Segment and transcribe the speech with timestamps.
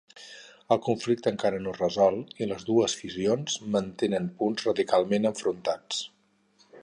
[0.75, 6.01] El conflicte encara no és resolt i les dues visions mantenen punts radicalment enfrontats.